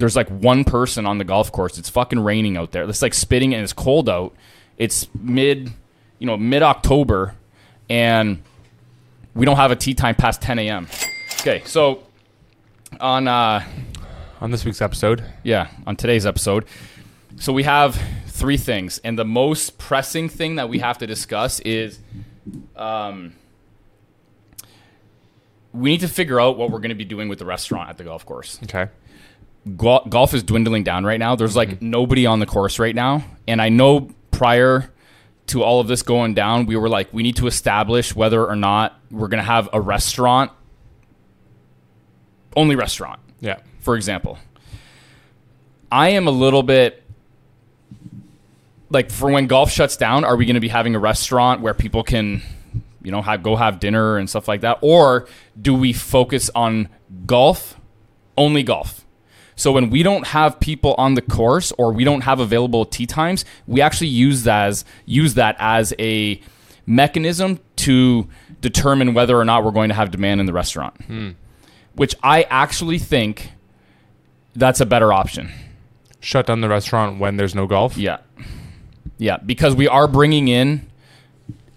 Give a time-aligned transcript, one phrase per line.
[0.00, 1.78] there's like one person on the golf course.
[1.78, 2.88] It's fucking raining out there.
[2.88, 4.34] It's like spitting and it's cold out.
[4.78, 5.70] It's mid,
[6.18, 7.34] you know, mid October,
[7.90, 8.42] and
[9.34, 10.88] we don't have a tee time past 10 a.m.
[11.40, 12.02] Okay, so
[12.98, 13.62] on uh,
[14.40, 16.64] On this week's episode, yeah, on today's episode,
[17.36, 21.60] so we have three things, and the most pressing thing that we have to discuss
[21.60, 21.98] is,
[22.74, 23.34] um,
[25.74, 27.98] we need to figure out what we're going to be doing with the restaurant at
[27.98, 28.88] the golf course okay.
[29.76, 31.36] Gol- golf is dwindling down right now.
[31.36, 31.90] There's like mm-hmm.
[31.90, 34.92] nobody on the course right now, and I know prior
[35.48, 38.56] to all of this going down, we were like, we need to establish whether or
[38.56, 40.52] not we're gonna have a restaurant,
[42.56, 43.56] only restaurant, Yeah.
[43.80, 44.38] for example.
[45.90, 47.02] I am a little bit
[48.90, 51.74] like for when golf shuts down, are we going to be having a restaurant where
[51.74, 52.42] people can,
[53.02, 55.28] you know, have go have dinner and stuff like that, or
[55.60, 56.88] do we focus on
[57.26, 57.80] golf,
[58.36, 59.06] only golf?
[59.60, 63.04] So when we don't have people on the course or we don't have available tee
[63.04, 66.40] times, we actually use that as use that as a
[66.86, 68.26] mechanism to
[68.62, 70.96] determine whether or not we're going to have demand in the restaurant.
[71.04, 71.30] Hmm.
[71.94, 73.52] Which I actually think
[74.54, 75.50] that's a better option.
[76.20, 77.98] Shut down the restaurant when there's no golf.
[77.98, 78.20] Yeah.
[79.18, 80.88] Yeah, because we are bringing in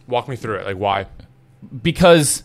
[0.08, 0.66] Walk me through it.
[0.66, 1.08] Like why?
[1.82, 2.44] because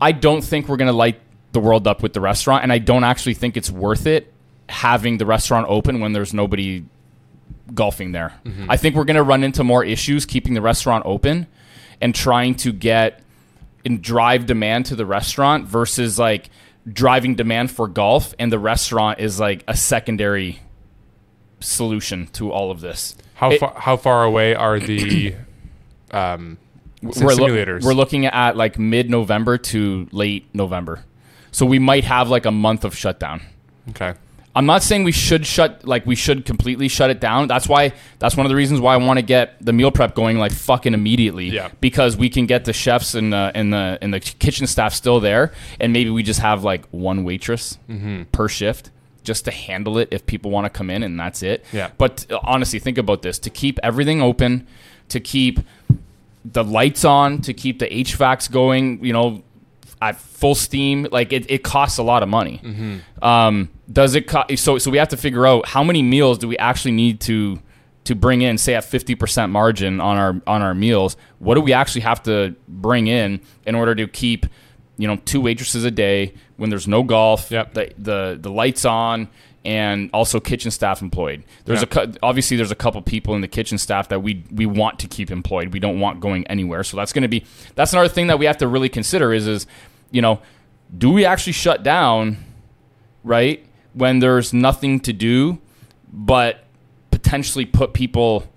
[0.00, 1.20] I don't think we're going to light
[1.52, 4.31] the world up with the restaurant and I don't actually think it's worth it
[4.72, 6.84] having the restaurant open when there's nobody
[7.74, 8.32] golfing there.
[8.68, 11.46] I think we're going to run into more issues keeping the restaurant open
[12.00, 13.20] and trying to get
[13.84, 16.50] and drive demand to the restaurant versus like
[16.90, 20.60] driving demand for golf and the restaurant is like a secondary
[21.60, 23.14] solution to all of this.
[23.34, 25.34] How It- far how far away are the
[26.10, 26.58] um
[27.02, 27.82] we're, simulators?
[27.84, 31.04] we're looking at like mid November to late November.
[31.50, 33.42] So we might have like a month of shutdown.
[33.90, 34.14] okay.
[34.54, 37.48] I'm not saying we should shut like we should completely shut it down.
[37.48, 40.14] That's why that's one of the reasons why I want to get the meal prep
[40.14, 41.48] going like fucking immediately.
[41.48, 41.70] Yeah.
[41.80, 45.20] Because we can get the chefs and the and the and the kitchen staff still
[45.20, 48.24] there, and maybe we just have like one waitress Mm-hmm.
[48.32, 48.90] per shift
[49.24, 51.64] just to handle it if people want to come in, and that's it.
[51.72, 51.90] Yeah.
[51.96, 54.66] But uh, honestly, think about this: to keep everything open,
[55.08, 55.60] to keep
[56.44, 59.42] the lights on, to keep the HVACs going, you know,
[60.02, 62.60] at full steam, like it, it costs a lot of money.
[63.22, 66.48] Um, does it co- so so we have to figure out how many meals do
[66.48, 67.60] we actually need to
[68.04, 71.16] to bring in say at 50% margin on our on our meals?
[71.38, 74.46] What do we actually have to bring in in order to keep
[74.98, 77.74] you know two waitresses a day when there's no golf Yep.
[77.74, 79.28] the, the the lights on
[79.64, 81.44] and also kitchen staff employed?
[81.64, 84.98] There's a obviously there's a couple people in the kitchen staff that we we want
[85.00, 85.72] to keep employed.
[85.72, 86.82] We don't want going anywhere.
[86.82, 87.44] So that's going to be
[87.76, 89.66] that's another thing that we have to really consider is is
[90.12, 90.40] you know
[90.96, 92.36] do we actually shut down
[93.24, 93.64] right?
[93.94, 95.58] When there's nothing to do,
[96.12, 96.64] but
[97.10, 98.48] potentially put people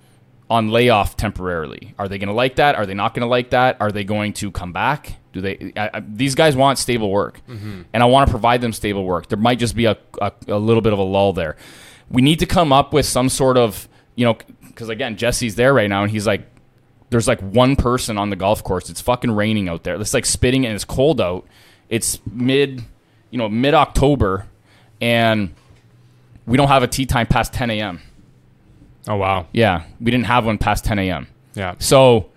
[0.50, 1.94] on layoff temporarily.
[1.98, 2.76] Are they going to like that?
[2.76, 3.78] Are they not going to like that?
[3.80, 5.18] Are they going to come back?
[5.34, 5.74] Do they?
[5.76, 7.82] I, I, these guys want stable work, mm-hmm.
[7.94, 9.28] and I want to provide them stable work.
[9.28, 11.58] There might just be a, a, a little bit of a lull there.
[12.10, 15.74] We need to come up with some sort of, you know, because again, Jesse's there
[15.74, 16.48] right now, and he's like,
[17.10, 18.90] there's like one person on the golf course.
[18.90, 20.00] It's fucking raining out there.
[20.00, 21.46] It's like spitting and it's cold out.
[21.90, 22.84] It's mid,
[23.30, 24.48] you know, mid October,
[25.00, 25.54] and
[26.46, 28.02] we don't have a tee time past 10 a.m.
[29.08, 29.48] Oh wow.
[29.52, 31.28] Yeah, we didn't have one past 10 a.m.
[31.54, 31.76] Yeah.
[31.80, 32.30] So,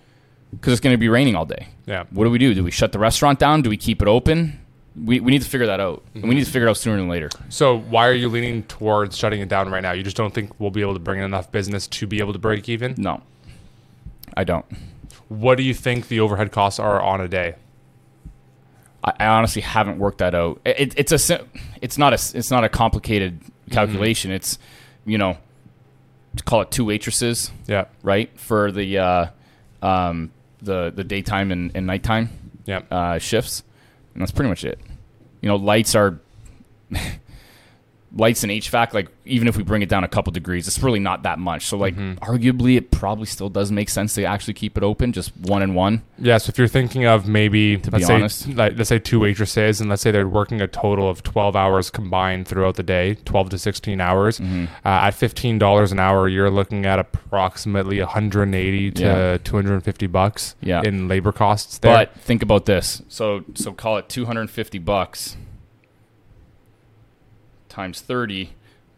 [0.53, 1.69] because it's going to be raining all day.
[1.87, 2.05] Yeah.
[2.11, 2.55] What do we do?
[2.55, 3.63] Do we shut the restaurant down?
[3.63, 4.61] Do we keep it open?
[4.95, 6.03] We, we need to figure that out.
[6.15, 7.31] And we need to figure it out sooner than later.
[7.49, 9.93] So why are you leaning towards shutting it down right now?
[9.93, 12.33] You just don't think we'll be able to bring in enough business to be able
[12.33, 12.95] to break even?
[12.99, 13.23] No,
[14.37, 14.65] I don't.
[15.29, 17.55] What do you think the overhead costs are on a day?
[19.05, 20.61] I, I honestly haven't worked that out.
[20.65, 21.45] It, it's a
[21.81, 23.41] it's not a it's not a complicated
[23.71, 24.31] calculation.
[24.31, 24.59] It's
[25.05, 25.37] you know,
[26.45, 27.87] call it two waitresses, Yeah.
[28.03, 29.27] right, for the uh,
[29.83, 32.31] um, the the daytime and, and nighttime
[32.67, 32.83] Yeah.
[32.91, 33.63] uh, shifts,
[34.15, 34.79] and that's pretty much it.
[35.41, 36.19] You know, lights are
[38.19, 38.93] lights and HVAC.
[38.93, 41.67] Like even if we bring it down a couple degrees, it's really not that much.
[41.67, 45.37] So like, arguably, it probably still does make sense to actually keep it open, just
[45.37, 46.03] one and one.
[46.19, 48.49] Yeah, so if you're thinking of maybe be let's say honest.
[48.49, 51.91] like, let's say two waitresses and let's say they're working a total of 12 hours
[51.91, 54.39] combined throughout the day, 12 to 16 hours.
[54.39, 54.65] Mm-hmm.
[54.85, 59.39] Uh, at $15 an hour, you're looking at approximately 180 to Yeah.
[59.45, 60.83] 250 bucks Yeah.
[60.85, 61.93] in labor costs there.
[61.95, 63.03] But think about this.
[63.09, 65.37] So so call it 250 bucks
[67.69, 68.51] times 30,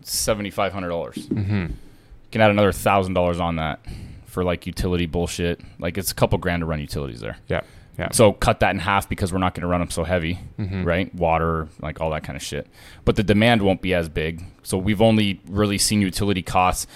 [0.03, 0.73] $7500.
[0.73, 1.53] mm-hmm.
[1.55, 3.81] You can add another $1000 on that
[4.27, 5.61] for like utility bullshit.
[5.79, 7.37] Like it's a couple grand to run utilities there.
[7.49, 7.63] Yeah.
[7.99, 8.09] Yeah.
[8.13, 11.15] So cut that in half because we're not going to run them so heavy, right?
[11.15, 12.67] Water, like all that kind of shit.
[13.05, 14.43] But the demand won't be as big.
[14.63, 16.87] So we've only really seen utility costs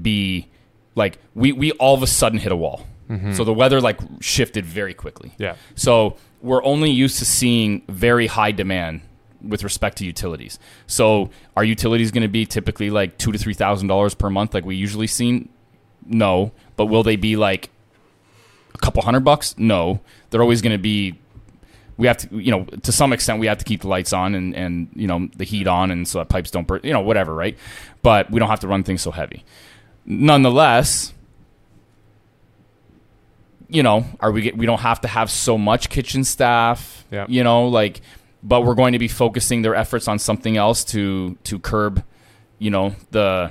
[0.00, 0.46] be
[0.94, 2.86] like we we all of a sudden hit a wall.
[3.32, 5.32] So the weather like shifted very quickly.
[5.38, 5.56] Yeah.
[5.74, 9.00] So we're only used to seeing very high demand
[9.42, 10.58] with respect to utilities.
[10.86, 14.54] So are utilities going to be typically like two to three thousand dollars per month,
[14.54, 15.48] like we usually seen?
[16.06, 17.70] No, but will they be like
[18.74, 19.54] a couple hundred bucks?
[19.58, 20.00] No,
[20.30, 21.18] they're always going to be.
[21.98, 24.34] We have to, you know, to some extent, we have to keep the lights on
[24.34, 27.00] and and you know the heat on, and so that pipes don't burn, you know,
[27.00, 27.56] whatever, right?
[28.02, 29.44] But we don't have to run things so heavy.
[30.04, 31.12] Nonetheless,
[33.68, 37.26] you know, are we we don't have to have so much kitchen staff, Yeah.
[37.28, 38.00] you know, like
[38.48, 42.02] but we're going to be focusing their efforts on something else to to curb,
[42.58, 43.50] you know, the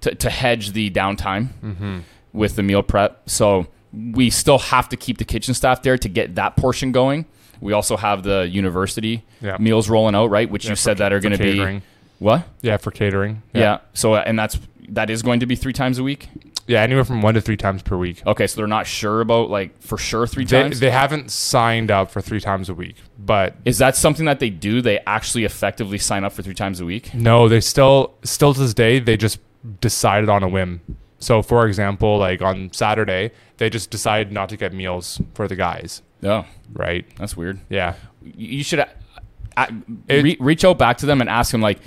[0.00, 1.98] to, to hedge the downtime Mm-hmm.
[2.32, 3.28] with the meal prep.
[3.30, 7.26] So we still have to keep the kitchen staff there to get that portion going.
[7.60, 9.56] We also have the university Yeah.
[9.60, 10.50] meals rolling out, right?
[10.50, 11.82] Which Yeah, you for- said that are going to be catering.
[12.18, 12.42] what?
[12.60, 13.42] Yeah, for catering.
[13.54, 13.78] Yeah.
[13.94, 14.58] So and that's
[14.88, 16.28] that is going to be three times a week.
[16.66, 18.22] Yeah, anywhere from one to three times per week.
[18.26, 20.80] Okay, so they're not sure about like for sure three They, times.
[20.80, 24.48] they haven't signed up for three times a week, but is that something that they
[24.48, 24.80] do?
[24.80, 27.12] They actually effectively sign up for three times a week?
[27.14, 29.38] no, they still still to this day they just
[29.80, 30.80] decided on a whim.
[31.18, 35.56] So, for example, like on Saturday, they just decided not to get meals for the
[35.56, 37.06] guys, Oh, right?
[37.16, 37.60] that's weird.
[37.70, 38.86] Yeah, You should uh,
[39.56, 39.66] uh,
[40.08, 41.78] re- reach out back to them and ask them like,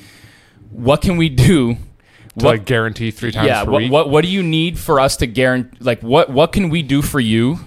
[0.72, 1.78] what can we do?
[2.40, 3.92] To like guarantee three times yeah, what, week.
[3.92, 5.78] what what do you need for us to guarantee?
[5.80, 7.60] Like, what what can we do for you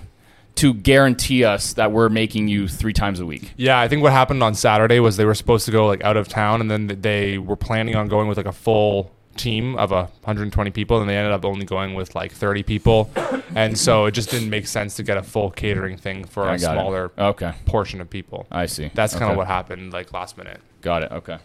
[0.56, 3.52] to guarantee us that we're making you three times a week?
[3.56, 6.17] Yeah, I think what happened on Saturday was they were supposed to go like out
[6.17, 9.90] of town, and then they were planning on going with like a full team of
[9.90, 13.11] a 120 people, and they ended up only going with like 30 people,
[13.55, 16.55] and so it just didn't make sense to get a full catering thing for I
[16.56, 18.46] a smaller Okay, portion of people.
[18.50, 18.90] I see.
[18.94, 19.37] That's kind of Okay.
[19.38, 20.61] what happened like last minute.
[20.82, 21.12] Got it.
[21.12, 21.38] Okay.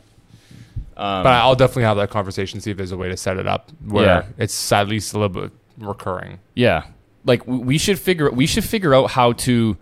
[0.97, 3.47] Um, But I'll definitely have that conversation, see if there's a way to set it
[3.47, 4.23] up where Yeah.
[4.37, 6.39] it's at least a little bit recurring.
[6.53, 6.83] Yeah,
[7.25, 9.77] like we should figure we should figure out how to.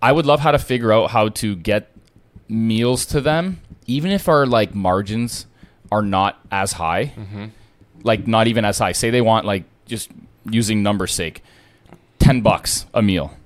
[0.00, 1.90] I would love how to figure out how to get
[2.48, 5.46] meals to them, even if our like margins
[5.92, 7.12] are not as high,
[8.02, 8.92] like not even as high.
[8.92, 10.10] Say they want like just
[10.50, 11.44] using numbers sake,
[12.18, 13.36] ten bucks a meal.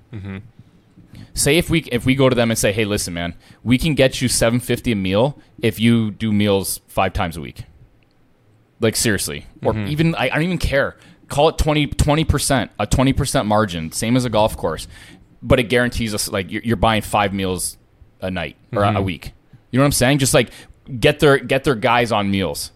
[1.36, 3.94] Say if we if we go to them and say, hey, listen, man, we can
[3.94, 7.64] get you seven fifty a meal if you do meals five times a week.
[8.80, 9.88] Like seriously, or mm-hmm.
[9.88, 10.96] even I, I don't even care.
[11.28, 14.88] Call it 20 percent, a twenty percent margin, same as a golf course,
[15.42, 17.76] but it guarantees us like you're, you're buying five meals
[18.20, 19.04] a night or a- a mm-hmm.
[19.04, 19.32] week.
[19.70, 20.18] You know what I'm saying?
[20.18, 20.50] Just like
[20.98, 22.72] get their get their guys on meals.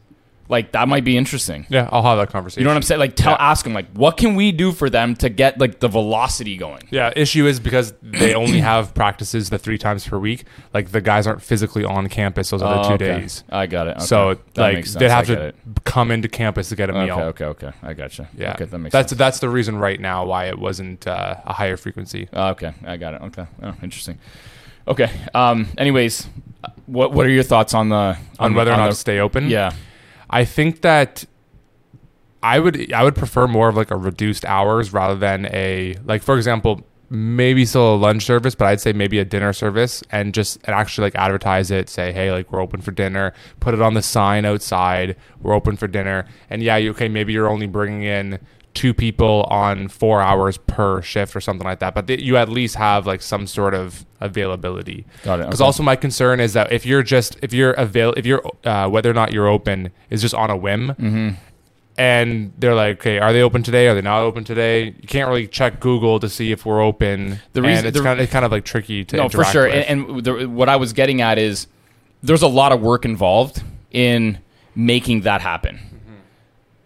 [0.50, 1.64] Like that might be interesting.
[1.70, 2.60] Yeah, I'll have that conversation.
[2.60, 2.98] You know what I'm saying?
[2.98, 3.50] Like tell Yeah.
[3.50, 6.82] ask them like what can we do for them to get like the velocity going.
[6.90, 10.44] Yeah, issue is because they only have practices the three times per week.
[10.74, 13.20] Like the guys aren't physically on campus those other Oh, two okay.
[13.20, 13.44] days.
[13.48, 13.96] I got it.
[13.98, 14.04] Okay.
[14.06, 15.56] So That like they'd have to it.
[15.84, 17.14] come into campus to get a meal.
[17.20, 17.70] Okay, okay, okay.
[17.82, 18.28] I gotcha.
[18.36, 19.18] Yeah, Okay, that makes that's sense.
[19.18, 22.28] that's the reason right now why it wasn't uh, a higher frequency.
[22.32, 23.22] Oh, okay, I got it.
[23.22, 24.18] Okay, oh, interesting.
[24.88, 25.10] Okay.
[25.32, 25.68] Um.
[25.78, 26.26] Anyways,
[26.64, 29.20] uh, what what are your thoughts on the On whether or not the- to stay
[29.20, 29.48] open.
[29.48, 29.70] Yeah.
[30.30, 31.24] I think that
[32.42, 36.22] I would I would prefer more of like a reduced hours rather than a like
[36.22, 40.32] for example maybe still a lunch service but I'd say maybe a dinner service and
[40.32, 43.34] just and actually like advertise it say hey like we're open for dinner.
[43.58, 46.26] Put it on the sign outside we're open for dinner.
[46.48, 48.38] And yeah you okay maybe you're only bringing in
[48.72, 52.48] two people on four hours per shift or something like that but th- you at
[52.48, 55.66] least have like some sort of availability Got it, because okay.
[55.66, 59.10] also my concern is that if you're just if you're avail if you're uh, whether
[59.10, 61.30] or not you're open is just on a whim Mm-hmm.
[61.98, 65.28] and they're like okay are they open today are they not open today you can't
[65.28, 68.22] really check google to see if we're open The reason- reason it's the- kind of
[68.24, 69.64] it's kind of like tricky to No, for sure.
[69.66, 69.84] with.
[69.88, 71.66] And, and the, what I was getting at is
[72.22, 74.38] there's a lot of work involved in
[74.76, 75.80] making that happen.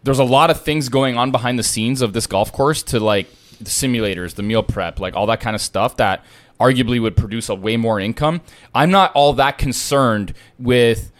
[0.05, 3.01] There's a lot of things going on behind the scenes of this golf course to
[3.01, 3.27] like
[3.59, 6.25] the simulators, the meal prep, like all that kind of stuff that
[6.61, 8.41] arguably would produce a way more income.
[8.75, 11.11] I'm not all that concerned with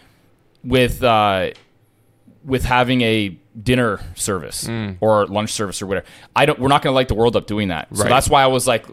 [0.63, 1.51] with uh,
[2.43, 4.67] with having a dinner service
[5.01, 6.05] or lunch service or whatever.
[6.35, 6.59] I don't.
[6.59, 7.87] We're not going to light the world up doing that.
[7.95, 8.85] So that's why I was like,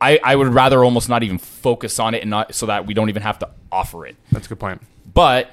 [0.00, 2.92] I, I would rather almost not even focus on it and not so that we
[2.94, 4.16] don't even have to offer it.
[4.30, 4.82] that's a good point
[5.12, 5.50] But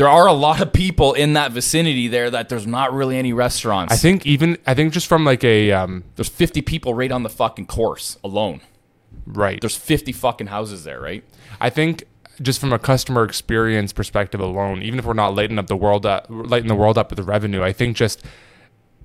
[0.00, 3.34] there are a lot of people in that vicinity there that there's not really any
[3.34, 3.92] restaurants.
[3.92, 7.22] i think even i think just from like a um there's 50 people right on
[7.22, 8.62] the fucking course alone.
[9.26, 11.22] right There's 50 fucking houses there, right?
[11.60, 12.04] i think
[12.40, 16.06] just from a customer experience perspective alone even if we're not lighting up the world
[16.06, 18.24] up lighting the world up with the revenue i think just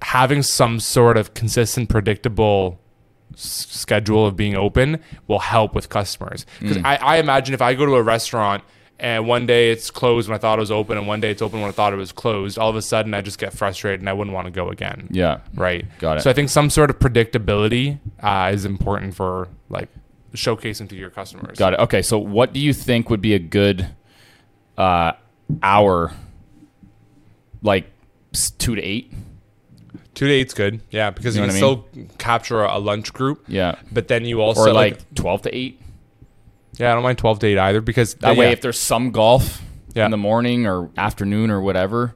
[0.01, 2.79] having some sort of consistent, predictable
[3.33, 6.45] s- schedule of being open will help with customers.
[6.59, 8.63] Because I, I imagine if I go to a restaurant
[8.99, 11.41] and one day it's closed when I thought it was open, and one day it's
[11.41, 13.99] open when I thought it was closed, all of a sudden I just get frustrated
[13.99, 15.07] and I wouldn't want to go again.
[15.11, 15.39] Yeah.
[15.53, 15.85] Right.
[15.99, 16.21] Got it.
[16.21, 19.89] So I think some sort of predictability uh, is important for like
[20.33, 21.57] showcasing to your customers.
[21.57, 21.79] Got it.
[21.81, 23.87] Okay, so what do you think would be a good
[24.77, 25.13] uh,
[25.61, 26.13] hour,
[27.61, 27.91] like
[28.57, 29.11] two to eight?
[30.13, 30.79] Two to eight's good.
[30.91, 33.43] Yeah, because You you, know can what still capture a, lunch group.
[33.47, 35.81] Yeah, But then you also or like twelve to eight.
[36.79, 39.11] Yeah, I don't mind twelve to eight either because That yeah, way, if there's some
[39.11, 39.61] golf
[39.93, 40.05] Yeah.
[40.05, 42.15] in the morning or afternoon or whatever,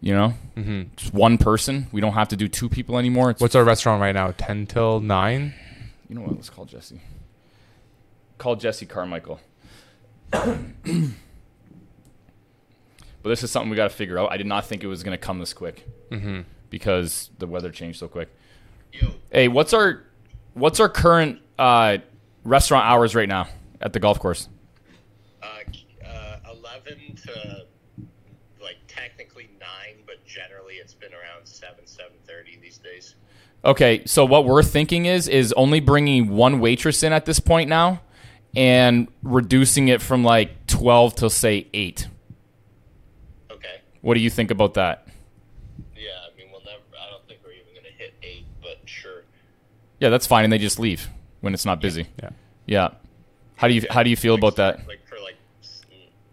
[0.00, 0.82] you know, mm-hmm.
[0.96, 1.86] just one person.
[1.92, 3.30] We don't have to do two people anymore.
[3.30, 4.32] It's what's our restaurant right now?
[4.36, 5.54] Ten till nine.
[6.08, 6.34] you know what?
[6.34, 7.00] Let's call Jesse.
[8.38, 9.40] Call Jesse Carmichael.
[10.30, 10.50] but
[13.24, 14.30] this is something we got to figure out.
[14.32, 16.40] I did not think it was going to come this quick Mm-hmm.
[16.70, 18.28] because the weather changed so quick.
[18.92, 20.02] Yo, Hey, what's our
[20.54, 21.98] what's our current uh,
[22.44, 23.48] restaurant hours right now
[23.84, 24.48] at the golf course?
[25.42, 25.46] uh,
[26.04, 27.66] uh, 11 to
[28.60, 29.68] like technically 9,
[30.06, 33.14] but generally it's been around 7, 7.30 these days.
[33.64, 37.68] Okay, so what we're thinking is is only bringing one waitress in at this point
[37.70, 38.00] now,
[38.54, 42.06] and reducing it from like twelve to say eight.
[43.50, 43.80] Okay.
[44.02, 45.08] What do you think about that?
[45.96, 48.78] Yeah, I mean, we'll never, I don't think we're even going to hit 8, but
[48.84, 49.22] sure.
[49.98, 51.08] Yeah, that's fine, and they just leave
[51.40, 52.06] when it's not busy.
[52.22, 52.30] Yeah.
[52.66, 52.88] Yeah.
[53.64, 54.86] How do you how do you feel Like, about that?
[54.86, 55.36] Like for like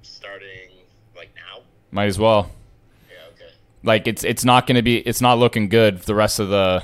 [0.01, 0.67] starting
[1.15, 1.61] like now?
[1.89, 2.51] Might as well.
[3.09, 3.53] Yeah, okay.
[3.83, 6.83] Like it's it's not going to be it's not looking good the rest of the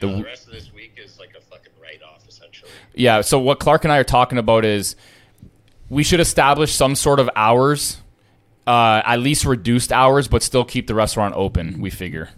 [0.00, 2.72] the No, the rest of this week is like a fucking write off, essentially.
[2.96, 4.96] Yeah, so what Clark and I are talking about is
[5.88, 7.98] we should establish some sort of hours,
[8.66, 12.30] uh, at least reduced hours, but still keep the restaurant open, we figure.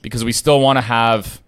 [0.00, 1.42] Because we still want to have,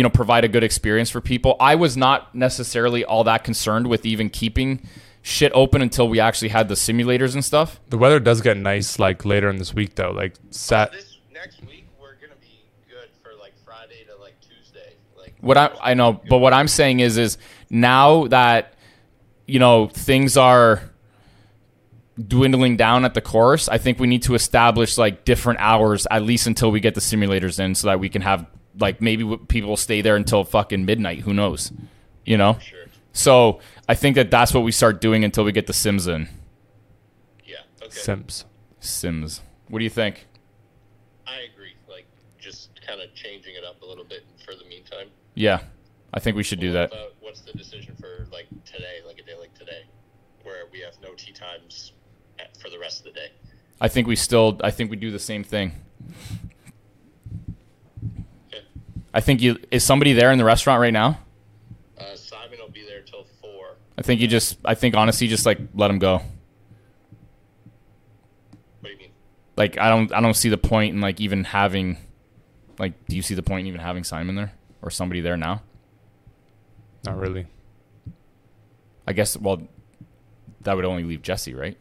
[0.00, 1.56] you know, provide a good experience for people.
[1.60, 4.88] I was not necessarily all that concerned with even keeping
[5.20, 7.78] shit open until we actually had the simulators and stuff.
[7.90, 10.12] The weather does get nice like later in this week though.
[10.12, 10.92] Like sat.
[10.92, 14.94] This next week, we're going to be good for like Friday to like Tuesday.
[15.18, 17.36] Like What I I know, but what I'm saying is is
[17.68, 18.72] now that
[19.46, 20.82] you know things are
[22.26, 26.22] dwindling down at the course, I think we need to establish like different hours at
[26.22, 28.46] least until we get the simulators in, so that we can have
[28.80, 31.20] like maybe w- people stay there until fucking midnight.
[31.20, 31.72] Who knows?
[32.24, 32.58] You know.
[32.60, 32.78] Sure.
[33.12, 36.28] So I think that that's what we start doing until we get the Sims in.
[37.44, 37.90] Yeah, okay.
[37.90, 38.44] Sims.
[38.80, 39.42] Sims.
[39.68, 40.26] What do you think?
[41.26, 41.74] I agree.
[41.88, 42.06] Like,
[42.38, 45.08] just kind of changing it up a little bit for the meantime.
[45.34, 45.60] Yeah,
[46.14, 46.92] I think we should do that.
[46.92, 49.82] about- what's the decision for like today, like a day like today,
[50.42, 51.92] where we have no tee times
[52.38, 53.28] at, for the rest of the day?
[53.80, 54.58] I think we still.
[54.62, 55.72] I think we do the same thing.
[58.48, 58.64] Okay.
[59.12, 61.18] I think you is somebody there in the restaurant right now.
[61.98, 63.76] Uh, Simon will be there till four.
[63.98, 64.58] I think you just.
[64.64, 66.18] I think honestly, just like let him go.
[66.18, 66.24] What
[68.84, 69.10] do you mean?
[69.56, 70.12] Like I don't.
[70.12, 71.98] I don't see the point in like even having.
[72.78, 75.62] Like, do you see the point in even having Simon there or somebody there now?
[77.04, 77.46] Not really.
[79.06, 79.36] I guess.
[79.36, 79.62] Well,
[80.62, 81.76] that would only leave Jesse, right?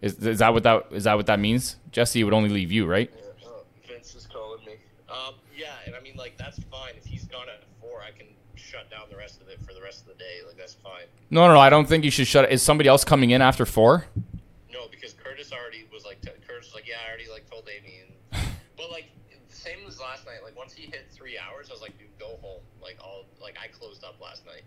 [0.00, 1.76] Is, is that what that is that what that means?
[1.90, 3.10] Jesse would only leave you, right?
[3.44, 4.29] Oh, Vince is calling me.
[5.10, 6.92] Um, yeah, and I mean, like, that's fine.
[6.96, 9.82] If he's gone at four, I can shut down the rest of it for the
[9.82, 10.38] rest of the day.
[10.46, 11.04] Like, that's fine.
[11.30, 11.60] No, no, no.
[11.60, 12.50] I don't think you should shut.
[12.50, 14.06] Is somebody else coming in after four?
[14.72, 17.68] No, because Curtis already was like, t- Curtis was like, yeah, I already like told
[17.68, 19.06] Amy, and but like
[19.48, 20.38] same as last night.
[20.42, 22.62] Like once he hit three hours, I was like, dude, go home.
[22.82, 24.62] Like all, like I closed up last night.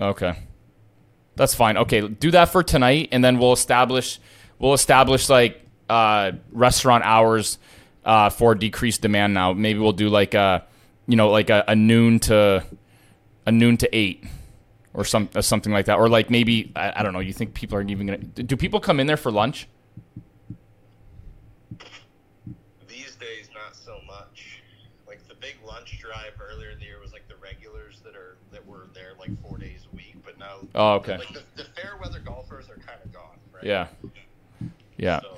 [0.00, 0.38] Okay.
[1.36, 1.76] That's fine.
[1.76, 4.18] Okay, do that for tonight and then we'll establish
[4.58, 7.58] we'll establish like uh restaurant hours
[8.06, 9.52] uh for decreased demand now.
[9.52, 10.64] Maybe we'll do like a
[11.06, 12.64] you know, like a, a noon to
[13.46, 14.24] a noon to 8
[14.94, 17.52] or some uh, something like that or like maybe I, I don't know, you think
[17.54, 19.68] people aren't even to Do people come in there for lunch?
[22.88, 24.60] These days, not so much.
[25.06, 28.36] Like the big lunch drive earlier in the year was like the regulars that are
[28.52, 31.18] that were there like four days a week, but now Oh, okay.
[31.18, 33.64] like the, the fair weather golfers are kind of gone, right?
[33.64, 33.88] Yeah.
[34.96, 35.20] Yeah.
[35.20, 35.35] So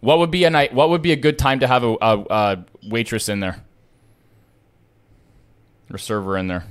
[0.00, 2.18] What would be a night what would be a good time to have a, a,
[2.30, 3.62] a waitress in there?
[5.92, 6.64] Or server in there?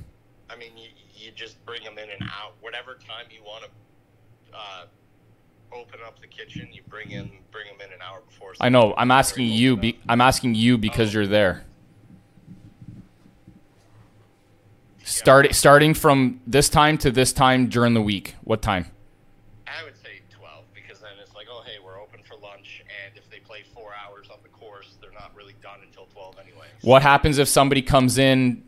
[0.49, 4.57] I mean, you, you just bring them in and out whatever time you want to
[4.57, 4.85] uh,
[5.73, 6.69] open up the kitchen.
[6.71, 8.53] You bring in bring them in an hour before.
[8.59, 8.93] I know.
[8.97, 9.77] I'm asking you.
[9.77, 9.99] Be.
[10.07, 11.65] I'm asking you because you're there.
[15.03, 18.35] Start, starting from this time to this time during the week.
[18.43, 18.85] What time?
[19.67, 23.17] I would say twelve because then it's like, oh, hey, we're open for lunch, and
[23.17, 26.67] if they play four hours on the course, they're not really done until twelve anyway.
[26.81, 28.63] What happens if somebody comes in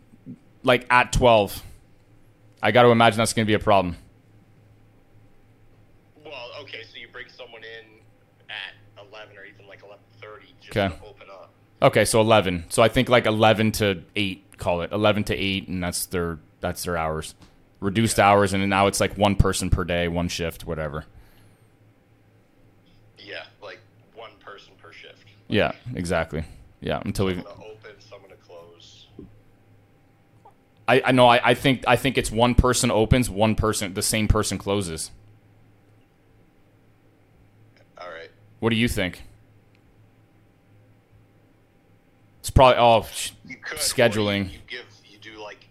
[0.63, 1.61] like at 12?
[2.63, 3.95] I got to imagine that's going to be a problem.
[6.23, 7.99] Well, okay, so you bring someone in
[8.49, 10.95] at eleven or even like eleven thirty just Okay.
[10.95, 11.51] to open up.
[11.81, 12.65] Okay, so 11.
[12.69, 14.91] So I think like 11 to 8, call it.
[14.91, 17.33] 11 to 8 and that's their that's their hours.
[17.79, 21.05] Reduced hours and now it's like one person per day, one shift, whatever.
[23.17, 23.79] Yeah, like
[24.13, 25.25] one person per shift.
[25.47, 26.43] Yeah, exactly.
[26.81, 27.45] Yeah, until we open,
[27.99, 29.07] someone to close.
[30.87, 34.01] I, I know I, I think I think it's one person opens, one person the
[34.01, 35.11] same person closes.
[37.99, 38.31] All right.
[38.59, 39.23] What do you think?
[42.39, 43.05] It's probably oh
[43.45, 44.45] You could scheduling.
[44.45, 45.67] You, you give you do like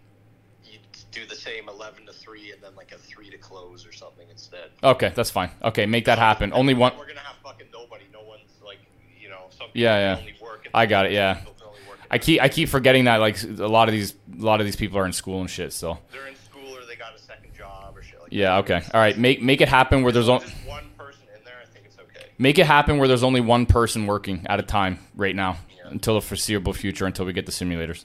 [0.65, 0.79] you
[1.11, 4.29] do the same eleven to three and then like a three to close or something
[4.31, 4.71] instead.
[4.85, 5.51] Okay, that's fine.
[5.65, 6.53] Okay, make that happen.
[6.53, 8.05] Only one We're gonna have fucking nobody.
[8.13, 8.79] No one's like
[9.21, 9.47] you know.
[9.51, 10.33] Some Yeah, yeah.
[10.63, 11.35] Can Only work at I got it, yeah.
[11.35, 13.93] people can only work at I keep I keep forgetting that like a lot of
[13.95, 15.73] these a lot of these people are in school and shit.
[15.73, 18.83] So They're in school or they got a second job or shit like yeah, okay,
[18.95, 19.17] all right.
[19.19, 21.55] Make make it happen where there's only one person in there.
[21.63, 22.27] I think it's okay.
[22.39, 25.91] make it happen where there's only one person working at a time right now Yeah.
[25.91, 28.05] until the foreseeable future until we get the simulators.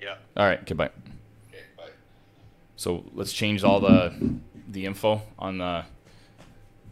[0.00, 0.16] Yeah.
[0.36, 0.90] All right, okay, bye.
[1.50, 1.62] Okay.
[1.76, 1.84] Bye.
[2.76, 4.38] So let's change all the
[4.68, 5.84] the info on the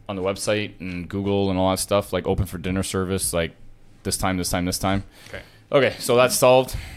[0.09, 3.53] on the website and Google and all that stuff, like open for dinner service, like
[4.03, 5.05] this time, this time, this time.
[5.29, 5.43] Okay.
[5.71, 6.77] Okay, so that's solved.